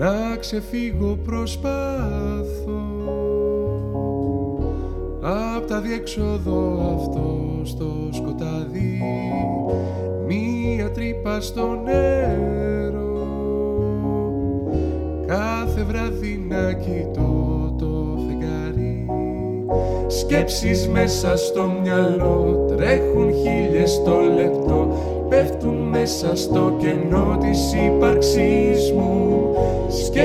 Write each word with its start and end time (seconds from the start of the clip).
να 0.00 0.36
ξεφύγω 0.40 1.18
προσπάθω 1.24 2.80
Απ' 5.22 5.68
τα 5.68 5.80
διέξοδο 5.80 6.92
αυτό 6.96 7.38
στο 7.64 7.86
σκοτάδι 8.12 9.02
Μία 10.26 10.90
τρύπα 10.90 11.40
στο 11.40 11.80
νερό. 11.84 13.26
Κάθε 15.26 15.82
βράδυ 15.82 16.46
να 16.48 16.72
κοιτώ 16.72 17.74
το 17.78 18.18
φεγγάρι. 18.26 19.06
Σκέψεις 20.06 20.88
μέσα 20.88 21.36
στο 21.36 21.72
μυαλό 21.82 22.66
Τρέχουν 22.76 23.32
χίλιες 23.32 24.02
το 24.04 24.20
λεπτό. 24.34 24.88
Πέφτουν 25.28 25.74
μέσα 25.74 26.36
στο 26.36 26.76
κενό 26.78 27.38
της 27.40 27.72
ύπαρξής 27.72 28.69
μου 28.69 28.69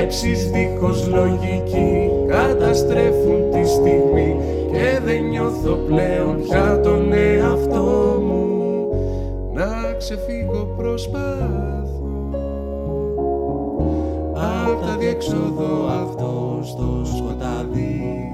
Σκέψεις 0.08 0.50
δίχως 0.50 1.06
λογική 1.06 2.10
Καταστρέφουν 2.26 3.50
τη 3.50 3.68
στιγμή 3.68 4.36
Και 4.72 5.00
δεν 5.04 5.22
νιώθω 5.24 5.74
πλέον 5.74 6.40
για 6.40 6.80
τον 6.80 7.12
εαυτό 7.12 8.22
μου. 8.26 8.88
Να 9.52 9.92
ξεφύγω 9.98 10.74
προσπάθω 10.76 12.30
Απ' 14.34 14.86
τα 14.86 14.96
διέξοδο 14.98 15.86
αυτός 16.02 16.68
στο 16.68 17.02
σκοτάδι 17.16 18.30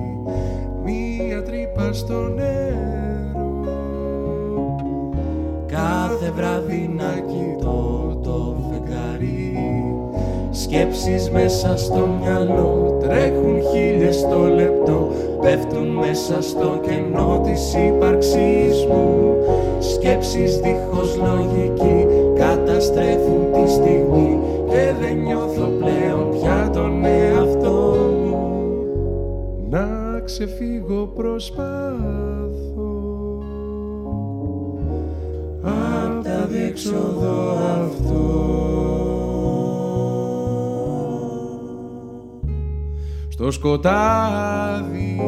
Μία 0.84 1.42
τρύπα 1.42 1.92
στο 1.92 2.14
νερό. 2.14 2.82
Κάθε 5.66 6.30
βράδυ 6.36 6.90
Σκέψεις 10.72 11.30
μέσα 11.30 11.76
στο 11.76 12.08
μυαλό. 12.20 12.98
Τρέχουν 13.00 13.62
χίλιες 13.72 14.26
το 14.30 14.38
λεπτό. 14.38 15.12
Πέφτουν 15.40 15.86
μέσα 15.86 16.42
στο 16.42 16.80
κενό 16.86 17.40
της 17.44 17.74
ύπαρξής 17.74 18.86
μου. 18.86 19.34
Σκέψεις 19.78 20.60
δίχως 20.60 21.16
λογική 21.16 22.06
Καταστρέφουν 22.36 23.52
τη 23.52 23.70
στιγμή. 23.70 24.38
Και 24.68 24.92
δεν 25.00 25.16
νιώθω 25.16 25.68
πλέον 25.78 26.30
πια 26.30 26.70
τον 26.72 27.04
εαυτό 27.04 27.94
μου. 28.24 28.36
Να 29.70 30.20
ξεφύγω 30.24 31.12
προσπάθω 31.16 32.42
Απ' 35.62 36.24
τα 36.24 36.46
διέξοδο 36.50 37.71
στο 43.32 43.50
σκοτάδι 43.50 45.20